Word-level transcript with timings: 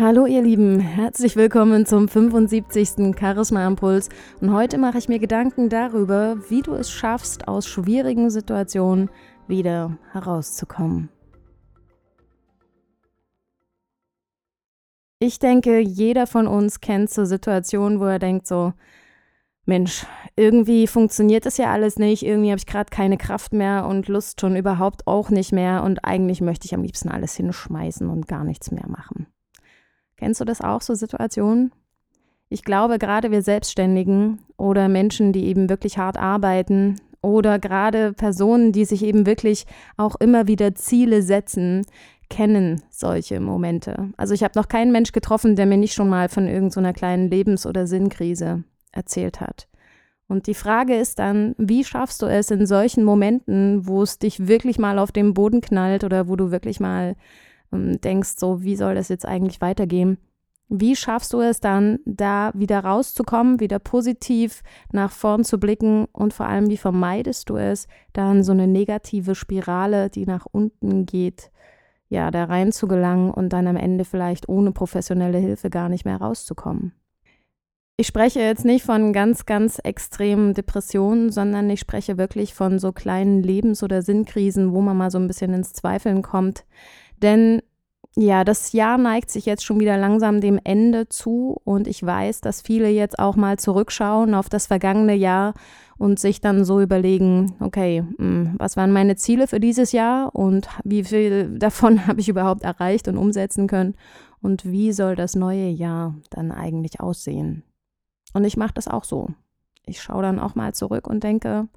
Hallo 0.00 0.24
ihr 0.24 0.40
Lieben, 0.40 0.80
herzlich 0.80 1.36
willkommen 1.36 1.84
zum 1.84 2.08
75. 2.08 3.14
Charisma 3.20 3.66
Impuls 3.66 4.08
und 4.40 4.50
heute 4.50 4.78
mache 4.78 4.96
ich 4.96 5.10
mir 5.10 5.18
Gedanken 5.18 5.68
darüber, 5.68 6.38
wie 6.48 6.62
du 6.62 6.72
es 6.72 6.90
schaffst, 6.90 7.46
aus 7.46 7.66
schwierigen 7.66 8.30
Situationen 8.30 9.10
wieder 9.46 9.98
herauszukommen. 10.12 11.10
Ich 15.18 15.38
denke, 15.38 15.80
jeder 15.80 16.26
von 16.26 16.46
uns 16.46 16.80
kennt 16.80 17.10
so 17.10 17.26
Situationen, 17.26 18.00
wo 18.00 18.06
er 18.06 18.18
denkt 18.18 18.46
so, 18.46 18.72
Mensch, 19.66 20.06
irgendwie 20.34 20.86
funktioniert 20.86 21.44
das 21.44 21.58
ja 21.58 21.70
alles 21.70 21.98
nicht, 21.98 22.24
irgendwie 22.24 22.52
habe 22.52 22.58
ich 22.58 22.66
gerade 22.66 22.88
keine 22.88 23.18
Kraft 23.18 23.52
mehr 23.52 23.84
und 23.84 24.08
Lust 24.08 24.40
schon 24.40 24.56
überhaupt 24.56 25.06
auch 25.06 25.28
nicht 25.28 25.52
mehr 25.52 25.82
und 25.82 26.06
eigentlich 26.06 26.40
möchte 26.40 26.64
ich 26.64 26.74
am 26.74 26.84
liebsten 26.84 27.10
alles 27.10 27.34
hinschmeißen 27.34 28.08
und 28.08 28.28
gar 28.28 28.44
nichts 28.44 28.70
mehr 28.70 28.88
machen. 28.88 29.26
Kennst 30.20 30.38
du 30.38 30.44
das 30.44 30.60
auch, 30.60 30.82
so 30.82 30.94
Situationen? 30.94 31.72
Ich 32.50 32.62
glaube, 32.62 32.98
gerade 32.98 33.30
wir 33.30 33.40
Selbstständigen 33.40 34.42
oder 34.58 34.86
Menschen, 34.88 35.32
die 35.32 35.46
eben 35.46 35.70
wirklich 35.70 35.96
hart 35.96 36.18
arbeiten 36.18 36.96
oder 37.22 37.58
gerade 37.58 38.12
Personen, 38.12 38.70
die 38.72 38.84
sich 38.84 39.02
eben 39.02 39.24
wirklich 39.24 39.64
auch 39.96 40.16
immer 40.16 40.46
wieder 40.46 40.74
Ziele 40.74 41.22
setzen, 41.22 41.86
kennen 42.28 42.82
solche 42.90 43.40
Momente. 43.40 44.10
Also 44.18 44.34
ich 44.34 44.44
habe 44.44 44.58
noch 44.58 44.68
keinen 44.68 44.92
Mensch 44.92 45.12
getroffen, 45.12 45.56
der 45.56 45.64
mir 45.64 45.78
nicht 45.78 45.94
schon 45.94 46.10
mal 46.10 46.28
von 46.28 46.46
irgendeiner 46.46 46.90
so 46.90 46.94
kleinen 46.94 47.30
Lebens- 47.30 47.64
oder 47.64 47.86
Sinnkrise 47.86 48.64
erzählt 48.92 49.40
hat. 49.40 49.68
Und 50.28 50.48
die 50.48 50.54
Frage 50.54 50.96
ist 50.96 51.18
dann, 51.18 51.54
wie 51.56 51.82
schaffst 51.82 52.20
du 52.20 52.26
es 52.26 52.50
in 52.50 52.66
solchen 52.66 53.04
Momenten, 53.04 53.86
wo 53.86 54.02
es 54.02 54.18
dich 54.18 54.48
wirklich 54.48 54.78
mal 54.78 54.98
auf 54.98 55.12
den 55.12 55.32
Boden 55.32 55.62
knallt 55.62 56.04
oder 56.04 56.28
wo 56.28 56.36
du 56.36 56.50
wirklich 56.50 56.78
mal 56.78 57.16
denkst, 57.72 58.34
so, 58.36 58.62
wie 58.62 58.76
soll 58.76 58.94
das 58.94 59.08
jetzt 59.08 59.26
eigentlich 59.26 59.60
weitergehen? 59.60 60.18
Wie 60.68 60.94
schaffst 60.94 61.32
du 61.32 61.40
es 61.40 61.58
dann, 61.58 61.98
da 62.04 62.52
wieder 62.54 62.80
rauszukommen, 62.84 63.58
wieder 63.58 63.80
positiv 63.80 64.62
nach 64.92 65.10
vorn 65.10 65.42
zu 65.42 65.58
blicken 65.58 66.06
und 66.12 66.32
vor 66.32 66.46
allem, 66.46 66.70
wie 66.70 66.76
vermeidest 66.76 67.50
du 67.50 67.56
es, 67.56 67.88
dann 68.12 68.44
so 68.44 68.52
eine 68.52 68.68
negative 68.68 69.34
Spirale, 69.34 70.10
die 70.10 70.26
nach 70.26 70.46
unten 70.50 71.06
geht, 71.06 71.50
ja, 72.08 72.30
da 72.30 72.44
rein 72.44 72.70
zu 72.70 72.86
gelangen 72.86 73.32
und 73.32 73.52
dann 73.52 73.66
am 73.66 73.76
Ende 73.76 74.04
vielleicht 74.04 74.48
ohne 74.48 74.70
professionelle 74.70 75.38
Hilfe 75.38 75.70
gar 75.70 75.88
nicht 75.88 76.04
mehr 76.04 76.18
rauszukommen? 76.18 76.92
Ich 78.00 78.06
spreche 78.06 78.40
jetzt 78.40 78.64
nicht 78.64 78.82
von 78.82 79.12
ganz, 79.12 79.44
ganz 79.44 79.78
extremen 79.78 80.54
Depressionen, 80.54 81.30
sondern 81.30 81.68
ich 81.68 81.80
spreche 81.80 82.16
wirklich 82.16 82.54
von 82.54 82.78
so 82.78 82.92
kleinen 82.92 83.42
Lebens- 83.42 83.82
oder 83.82 84.00
Sinnkrisen, 84.00 84.72
wo 84.72 84.80
man 84.80 84.96
mal 84.96 85.10
so 85.10 85.18
ein 85.18 85.26
bisschen 85.26 85.52
ins 85.52 85.74
Zweifeln 85.74 86.22
kommt. 86.22 86.64
Denn 87.22 87.62
ja, 88.16 88.42
das 88.42 88.72
Jahr 88.72 88.98
neigt 88.98 89.30
sich 89.30 89.46
jetzt 89.46 89.64
schon 89.64 89.78
wieder 89.78 89.96
langsam 89.96 90.40
dem 90.40 90.58
Ende 90.64 91.08
zu 91.08 91.60
und 91.64 91.86
ich 91.86 92.04
weiß, 92.04 92.40
dass 92.40 92.60
viele 92.60 92.88
jetzt 92.88 93.18
auch 93.20 93.36
mal 93.36 93.58
zurückschauen 93.58 94.34
auf 94.34 94.48
das 94.48 94.66
vergangene 94.66 95.14
Jahr 95.14 95.54
und 95.96 96.18
sich 96.18 96.40
dann 96.40 96.64
so 96.64 96.80
überlegen, 96.80 97.54
okay, 97.60 98.02
hm, 98.18 98.56
was 98.58 98.76
waren 98.76 98.90
meine 98.90 99.14
Ziele 99.14 99.46
für 99.46 99.60
dieses 99.60 99.92
Jahr 99.92 100.34
und 100.34 100.68
wie 100.82 101.04
viel 101.04 101.56
davon 101.58 102.06
habe 102.06 102.20
ich 102.20 102.28
überhaupt 102.28 102.64
erreicht 102.64 103.06
und 103.06 103.16
umsetzen 103.16 103.68
können 103.68 103.94
und 104.42 104.64
wie 104.64 104.92
soll 104.92 105.14
das 105.14 105.36
neue 105.36 105.68
Jahr 105.68 106.16
dann 106.30 106.50
eigentlich 106.50 107.00
aussehen? 107.00 107.62
Und 108.34 108.44
ich 108.44 108.56
mache 108.56 108.74
das 108.74 108.88
auch 108.88 109.04
so. 109.04 109.28
Ich 109.86 110.02
schaue 110.02 110.22
dann 110.22 110.40
auch 110.40 110.56
mal 110.56 110.74
zurück 110.74 111.06
und 111.06 111.22
denke, 111.22 111.68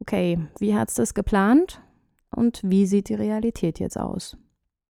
okay, 0.00 0.38
wie 0.58 0.74
hat 0.74 0.88
es 0.88 0.94
das 0.94 1.12
geplant 1.12 1.82
und 2.34 2.62
wie 2.64 2.86
sieht 2.86 3.08
die 3.08 3.14
Realität 3.14 3.78
jetzt 3.78 3.98
aus? 3.98 4.38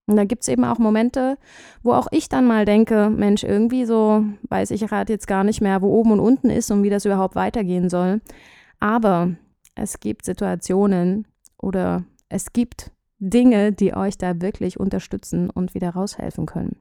Und 0.09 0.15
da 0.15 0.23
gibt 0.23 0.41
es 0.41 0.47
eben 0.47 0.63
auch 0.63 0.79
Momente, 0.79 1.38
wo 1.83 1.93
auch 1.93 2.07
ich 2.09 2.29
dann 2.29 2.47
mal 2.47 2.65
denke, 2.65 3.11
Mensch, 3.11 3.43
irgendwie 3.43 3.85
so 3.85 4.25
weiß 4.49 4.71
ich 4.71 4.81
gerade 4.81 5.13
jetzt 5.13 5.27
gar 5.27 5.43
nicht 5.43 5.61
mehr, 5.61 5.83
wo 5.83 5.88
oben 5.88 6.13
und 6.13 6.19
unten 6.19 6.49
ist 6.49 6.71
und 6.71 6.81
wie 6.81 6.89
das 6.89 7.05
überhaupt 7.05 7.35
weitergehen 7.35 7.89
soll. 7.89 8.19
Aber 8.79 9.35
es 9.75 10.00
gibt 10.00 10.25
Situationen 10.25 11.28
oder 11.61 12.06
es 12.28 12.53
gibt 12.53 12.91
Dinge, 13.19 13.72
die 13.72 13.94
euch 13.94 14.17
da 14.17 14.41
wirklich 14.41 14.79
unterstützen 14.79 15.51
und 15.51 15.75
wieder 15.75 15.91
raushelfen 15.91 16.47
können. 16.47 16.78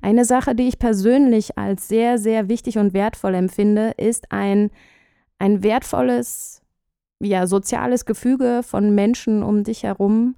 Eine 0.00 0.24
Sache, 0.24 0.54
die 0.54 0.68
ich 0.68 0.78
persönlich 0.78 1.58
als 1.58 1.88
sehr, 1.88 2.18
sehr 2.18 2.48
wichtig 2.48 2.78
und 2.78 2.92
wertvoll 2.92 3.34
empfinde, 3.34 3.94
ist 3.96 4.30
ein, 4.30 4.70
ein 5.40 5.64
wertvolles, 5.64 6.62
ja, 7.18 7.48
soziales 7.48 8.04
Gefüge 8.04 8.60
von 8.62 8.94
Menschen 8.94 9.42
um 9.42 9.64
dich 9.64 9.82
herum, 9.82 10.36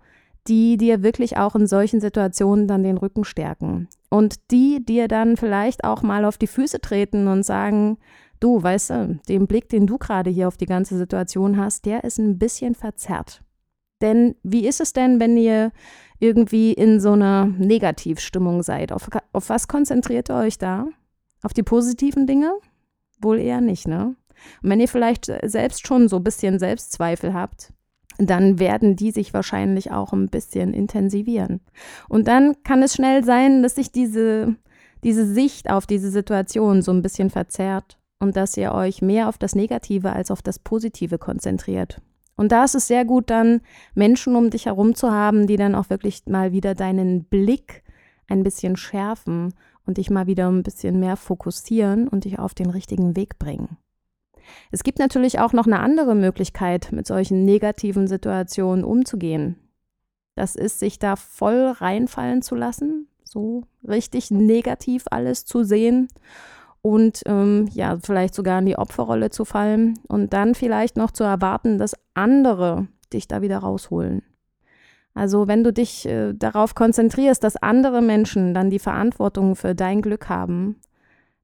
die 0.51 0.77
dir 0.77 1.05
wirklich 1.05 1.37
auch 1.37 1.55
in 1.55 1.69
solchen 1.69 2.01
Situationen 2.01 2.67
dann 2.67 2.83
den 2.83 2.99
Rücken 2.99 3.23
stärken. 3.23 3.89
Und 4.09 4.51
die 4.51 4.85
dir 4.85 5.07
dann 5.07 5.37
vielleicht 5.37 5.85
auch 5.85 6.03
mal 6.03 6.25
auf 6.25 6.39
die 6.39 6.49
Füße 6.49 6.81
treten 6.81 7.29
und 7.29 7.45
sagen, 7.45 7.99
du, 8.41 8.61
weißt 8.61 8.91
du, 8.91 9.21
den 9.29 9.47
Blick, 9.47 9.69
den 9.69 9.87
du 9.87 9.97
gerade 9.97 10.29
hier 10.29 10.49
auf 10.49 10.57
die 10.57 10.67
ganze 10.67 10.99
Situation 10.99 11.57
hast, 11.57 11.87
der 11.87 12.03
ist 12.03 12.19
ein 12.19 12.37
bisschen 12.39 12.75
verzerrt. 12.75 13.45
Denn 14.01 14.35
wie 14.43 14.67
ist 14.67 14.81
es 14.81 14.93
denn, 14.93 15.21
wenn 15.21 15.37
ihr 15.37 15.71
irgendwie 16.19 16.73
in 16.73 16.99
so 16.99 17.13
einer 17.13 17.47
Negativstimmung 17.47 18.65
seid? 18.65 18.91
Auf, 18.91 19.09
auf 19.33 19.49
was 19.51 19.69
konzentriert 19.69 20.31
ihr 20.31 20.37
euch 20.37 20.59
da? 20.59 20.89
Auf 21.43 21.53
die 21.53 21.63
positiven 21.63 22.27
Dinge? 22.27 22.55
Wohl 23.21 23.39
eher 23.39 23.61
nicht, 23.61 23.87
ne? 23.87 24.17
Und 24.63 24.71
wenn 24.71 24.81
ihr 24.81 24.89
vielleicht 24.89 25.31
selbst 25.45 25.87
schon 25.87 26.09
so 26.09 26.17
ein 26.17 26.25
bisschen 26.25 26.59
Selbstzweifel 26.59 27.35
habt, 27.35 27.73
dann 28.29 28.59
werden 28.59 28.97
die 28.97 29.13
sich 29.13 29.33
wahrscheinlich 29.33 29.93
auch 29.93 30.13
ein 30.13 30.29
bisschen 30.29 30.75
intensivieren. 30.75 31.61
Und 32.09 32.29
dann 32.29 32.63
kann 32.65 32.83
es 32.83 32.95
schnell 32.95 33.25
sein, 33.25 33.63
dass 33.63 33.77
sich 33.77 33.93
diese, 33.93 34.57
diese 35.05 35.27
Sicht 35.27 35.71
auf 35.71 35.87
diese 35.87 36.11
Situation 36.11 36.83
so 36.83 36.93
ein 36.93 37.03
bisschen 37.03 37.31
verzerrt 37.31 37.99
und 38.19 38.37
dass 38.37 38.57
ihr 38.57 38.73
euch 38.73 39.01
mehr 39.01 39.29
auf 39.29 39.39
das 39.39 39.55
Negative 39.55 40.13
als 40.13 40.31
auf 40.31 40.43
das 40.43 40.59
Positive 40.59 41.19
konzentriert. 41.19 42.03
Und 42.37 42.53
da 42.53 42.65
ist 42.65 42.75
es 42.75 42.87
sehr 42.87 43.05
gut, 43.05 43.31
dann 43.31 43.61
Menschen 43.95 44.35
um 44.35 44.51
dich 44.51 44.67
herum 44.67 44.95
zu 44.95 45.11
haben, 45.11 45.47
die 45.47 45.57
dann 45.57 45.75
auch 45.75 45.91
wirklich 45.91 46.23
mal 46.27 46.53
wieder 46.53 46.75
deinen 46.75 47.25
Blick 47.25 47.83
ein 48.29 48.43
bisschen 48.43 48.77
schärfen 48.77 49.53
und 49.87 49.99
dich 49.99 50.11
mal 50.11 50.27
wieder 50.27 50.49
ein 50.49 50.63
bisschen 50.63 51.01
mehr 51.01 51.17
fokussieren 51.17 52.09
und 52.09 52.25
dich 52.25 52.39
auf 52.39 52.55
den 52.55 52.71
richtigen 52.71 53.17
Weg 53.17 53.39
bringen. 53.39 53.77
Es 54.71 54.83
gibt 54.83 54.99
natürlich 54.99 55.39
auch 55.39 55.53
noch 55.53 55.67
eine 55.67 55.81
andere 55.81 56.15
Möglichkeit, 56.15 56.93
mit 56.93 57.07
solchen 57.07 57.45
negativen 57.45 58.07
Situationen 58.07 58.85
umzugehen. 58.85 59.57
Das 60.37 60.57
ist, 60.57 60.79
sich 60.79 60.99
da 60.99 61.17
voll 61.17 61.67
reinfallen 61.67 62.43
zu 62.43 62.55
lassen, 62.55 63.09
so 63.25 63.65
richtig 63.87 64.31
negativ 64.31 65.05
alles 65.11 65.45
zu 65.45 65.65
sehen 65.65 66.09
und 66.83 67.23
ähm, 67.27 67.69
ja, 67.73 67.99
vielleicht 68.03 68.35
sogar 68.35 68.59
in 68.59 68.67
die 68.67 68.79
Opferrolle 68.79 69.31
zu 69.31 69.45
fallen 69.45 69.99
und 70.09 70.33
dann 70.33 70.55
vielleicht 70.55 70.97
noch 70.97 71.11
zu 71.11 71.25
erwarten, 71.25 71.79
dass 71.79 71.95
andere 72.15 72.89
dich 73.13 73.29
da 73.29 73.43
wieder 73.43 73.59
rausholen. 73.59 74.23
Also 75.15 75.49
wenn 75.49 75.65
du 75.65 75.73
dich 75.73 76.07
äh, 76.07 76.33
darauf 76.33 76.75
konzentrierst, 76.75 77.43
dass 77.43 77.57
andere 77.57 78.01
Menschen 78.01 78.55
dann 78.55 78.71
die 78.71 78.79
Verantwortung 78.79 79.57
für 79.57 79.75
dein 79.75 80.03
Glück 80.03 80.29
haben, 80.29 80.77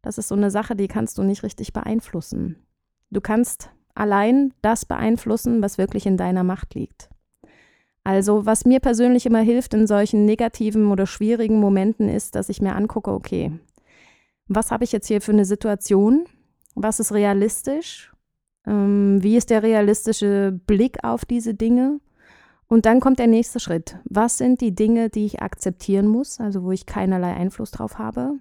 das 0.03 0.19
ist 0.19 0.29
so 0.29 0.37
eine 0.37 0.51
Sache, 0.51 0.77
die 0.77 0.89
kannst 0.89 1.19
du 1.19 1.25
nicht 1.25 1.43
richtig 1.43 1.73
beeinflussen. 1.73 2.57
Du 3.11 3.21
kannst 3.21 3.71
allein 3.95 4.53
das 4.63 4.85
beeinflussen, 4.85 5.63
was 5.63 5.79
wirklich 5.79 6.07
in 6.07 6.17
deiner 6.17 6.45
Macht 6.45 6.75
liegt. 6.75 7.09
Also 8.05 8.47
was 8.47 8.65
mir 8.65 8.79
persönlich 8.79 9.27
immer 9.27 9.41
hilft 9.41 9.75
in 9.75 9.87
solchen 9.87 10.25
negativen 10.25 10.93
oder 10.93 11.07
schwierigen 11.07 11.59
Momenten 11.59 12.09
ist, 12.09 12.37
dass 12.37 12.49
ich 12.49 12.63
mir 12.63 12.77
angucke, 12.77 13.11
okay, 13.11 13.59
was 14.47 14.71
habe 14.71 14.85
ich 14.85 14.93
jetzt 14.93 15.09
hier 15.09 15.21
für 15.21 15.33
eine 15.33 15.45
Situation? 15.45 16.27
Was 16.77 17.01
ist 17.01 17.13
realistisch? 17.13 18.13
Ähm, 18.65 19.23
wie 19.23 19.37
ist 19.37 19.51
der 19.51 19.63
realistische 19.63 20.53
Blick 20.67 21.03
auf 21.03 21.25
diese 21.25 21.55
Dinge? 21.55 22.01
Und 22.69 22.87
dann 22.87 23.01
kommt 23.01 23.19
der 23.19 23.27
nächste 23.29 23.61
Schritt. 23.61 23.99
Was 24.05 24.39
sind 24.39 24.61
die 24.61 24.75
Dinge, 24.75 25.09
die 25.09 25.25
ich 25.25 25.43
akzeptieren 25.43 26.07
muss, 26.07 26.41
also 26.41 26.63
wo 26.63 26.73
ich 26.73 26.87
keinerlei 26.87 27.35
Einfluss 27.35 27.71
drauf 27.71 27.99
habe? 27.99 28.35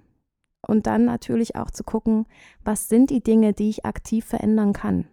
Und 0.68 0.88
dann 0.88 1.06
natürlich 1.06 1.56
auch 1.56 1.72
zu 1.72 1.84
gucken, 1.84 2.26
was 2.64 2.90
sind 2.90 3.10
die 3.10 3.22
Dinge, 3.22 3.54
die 3.54 3.70
ich 3.70 3.86
aktiv 3.86 4.26
verändern 4.26 4.74
kann. 4.74 5.08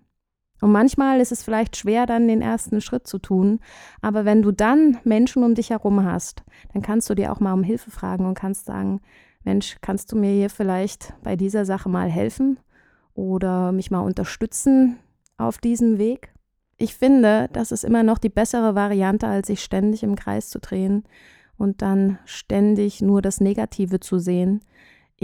Und 0.62 0.70
manchmal 0.70 1.20
ist 1.20 1.32
es 1.32 1.42
vielleicht 1.42 1.76
schwer, 1.76 2.06
dann 2.06 2.28
den 2.28 2.40
ersten 2.40 2.80
Schritt 2.80 3.06
zu 3.06 3.18
tun. 3.18 3.58
Aber 4.00 4.24
wenn 4.24 4.42
du 4.42 4.52
dann 4.52 4.98
Menschen 5.02 5.42
um 5.42 5.56
dich 5.56 5.70
herum 5.70 6.04
hast, 6.04 6.44
dann 6.72 6.82
kannst 6.82 7.10
du 7.10 7.14
dir 7.14 7.32
auch 7.32 7.40
mal 7.40 7.52
um 7.52 7.64
Hilfe 7.64 7.90
fragen 7.90 8.26
und 8.26 8.34
kannst 8.34 8.66
sagen, 8.66 9.00
Mensch, 9.42 9.78
kannst 9.80 10.12
du 10.12 10.16
mir 10.16 10.30
hier 10.30 10.50
vielleicht 10.50 11.14
bei 11.24 11.34
dieser 11.34 11.64
Sache 11.64 11.88
mal 11.88 12.08
helfen 12.08 12.60
oder 13.14 13.72
mich 13.72 13.90
mal 13.90 14.00
unterstützen 14.00 14.98
auf 15.36 15.58
diesem 15.58 15.98
Weg? 15.98 16.32
Ich 16.78 16.94
finde, 16.94 17.48
das 17.52 17.72
ist 17.72 17.84
immer 17.84 18.04
noch 18.04 18.18
die 18.18 18.28
bessere 18.28 18.76
Variante, 18.76 19.26
als 19.26 19.48
sich 19.48 19.64
ständig 19.64 20.04
im 20.04 20.14
Kreis 20.14 20.48
zu 20.48 20.60
drehen 20.60 21.02
und 21.56 21.82
dann 21.82 22.18
ständig 22.24 23.00
nur 23.02 23.20
das 23.20 23.40
Negative 23.40 24.00
zu 24.00 24.18
sehen. 24.18 24.62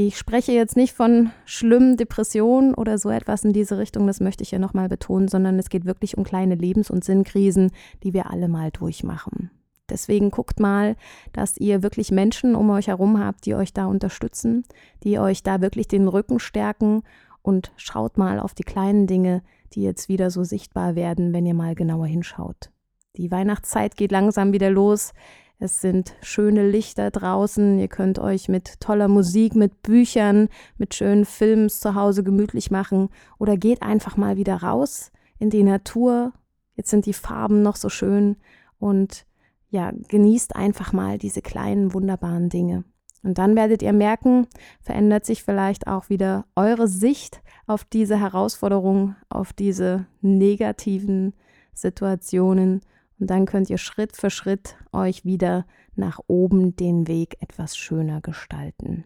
Ich 0.01 0.17
spreche 0.17 0.53
jetzt 0.53 0.77
nicht 0.77 0.95
von 0.95 1.33
schlimmen 1.45 1.97
Depressionen 1.97 2.73
oder 2.73 2.99
so 2.99 3.11
etwas 3.11 3.43
in 3.43 3.53
diese 3.53 3.79
Richtung, 3.79 4.07
das 4.07 4.21
möchte 4.21 4.45
ich 4.45 4.53
ja 4.53 4.61
nochmal 4.61 4.89
betonen, 4.89 5.27
sondern 5.27 5.59
es 5.59 5.71
geht 5.71 5.87
wirklich 5.87 6.17
um 6.17 6.23
kleine 6.23 6.55
Lebens- 6.55 6.89
und 6.89 7.03
Sinnkrisen, 7.03 7.73
die 8.05 8.15
wir 8.15 8.31
alle 8.31 8.47
mal 8.47 8.71
durchmachen. 8.71 9.51
Deswegen 9.91 10.31
guckt 10.31 10.61
mal, 10.61 10.95
dass 11.33 11.57
ihr 11.57 11.83
wirklich 11.83 12.13
Menschen 12.13 12.55
um 12.55 12.71
euch 12.71 12.87
herum 12.87 13.19
habt, 13.19 13.45
die 13.45 13.57
euch 13.57 13.73
da 13.73 13.87
unterstützen, 13.87 14.63
die 15.03 15.19
euch 15.19 15.43
da 15.43 15.61
wirklich 15.61 15.89
den 15.89 16.07
Rücken 16.07 16.39
stärken 16.39 17.03
und 17.43 17.73
schaut 17.77 18.19
mal 18.19 18.39
auf 18.39 18.55
die 18.55 18.63
kleinen 18.63 19.09
Dinge, 19.09 19.43
die 19.73 19.83
jetzt 19.83 20.09
wieder 20.09 20.31
so 20.31 20.45
sichtbar 20.45 20.95
werden, 20.95 21.33
wenn 21.33 21.45
ihr 21.45 21.55
mal 21.55 21.75
genauer 21.75 22.07
hinschaut. 22.07 22.71
Die 23.17 23.33
Weihnachtszeit 23.33 23.97
geht 23.97 24.13
langsam 24.13 24.53
wieder 24.53 24.71
los. 24.71 25.13
Es 25.61 25.81
sind 25.81 26.15
schöne 26.23 26.69
Lichter 26.69 27.11
draußen. 27.11 27.81
Ihr 27.81 27.89
könnt 27.89 28.21
euch 28.21 28.49
mit 28.49 28.81
toller 28.81 29.09
Musik, 29.09 29.57
mit 29.57 29.83
Büchern, 29.83 30.49
mit 30.77 30.95
schönen 30.95 31.25
Filmen 31.25 31.69
zu 31.69 31.97
Hause 31.97 32.23
gemütlich 32.23 32.71
machen 32.71 33.09
oder 33.39 33.57
geht 33.57 33.83
einfach 33.83 34.17
mal 34.17 34.37
wieder 34.37 34.63
raus 34.63 35.11
in 35.39 35.51
die 35.51 35.65
Natur. 35.65 36.33
Jetzt 36.77 36.91
sind 36.91 37.07
die 37.07 37.13
Farben 37.13 37.63
noch 37.63 37.75
so 37.75 37.89
schön 37.89 38.37
und 38.79 39.27
ja, 39.71 39.93
genießt 40.09 40.55
einfach 40.55 40.93
mal 40.93 41.19
diese 41.19 41.43
kleinen 41.43 41.93
wunderbaren 41.93 42.49
Dinge. 42.49 42.85
Und 43.25 43.39
dann 43.39 43.57
werdet 43.57 43.83
ihr 43.83 43.93
merken, 43.93 44.47
verändert 44.81 45.27
sich 45.27 45.43
vielleicht 45.43 45.89
auch 45.89 46.09
wieder 46.09 46.47
eure 46.55 46.87
Sicht 46.87 47.43
auf 47.67 47.85
diese 47.85 48.19
Herausforderung, 48.19 49.17
auf 49.29 49.53
diese 49.53 50.07
negativen 50.21 51.35
Situationen 51.75 52.81
und 53.19 53.29
dann 53.31 53.47
könnt 53.47 53.71
ihr 53.71 53.79
Schritt 53.79 54.17
für 54.17 54.31
Schritt 54.31 54.77
euch 54.93 55.25
wieder 55.25 55.67
nach 55.95 56.21
oben 56.27 56.77
den 56.77 57.09
Weg 57.09 57.37
etwas 57.41 57.77
schöner 57.77 58.21
gestalten. 58.21 59.05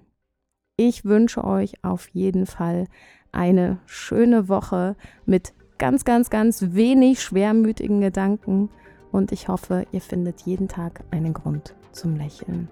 Ich 0.76 1.04
wünsche 1.04 1.44
euch 1.44 1.82
auf 1.84 2.08
jeden 2.08 2.46
Fall 2.46 2.86
eine 3.30 3.78
schöne 3.86 4.48
Woche 4.48 4.96
mit 5.26 5.54
ganz, 5.78 6.04
ganz, 6.04 6.30
ganz 6.30 6.62
wenig 6.72 7.22
schwermütigen 7.22 8.00
Gedanken 8.00 8.68
und 9.10 9.32
ich 9.32 9.48
hoffe, 9.48 9.86
ihr 9.92 10.00
findet 10.00 10.42
jeden 10.42 10.68
Tag 10.68 11.04
einen 11.10 11.32
Grund 11.32 11.74
zum 11.92 12.16
Lächeln. 12.16 12.68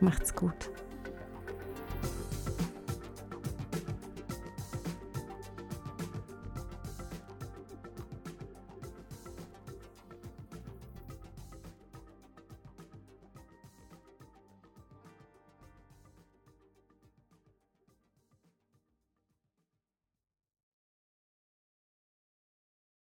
Macht's 0.00 0.34
gut. 0.34 0.70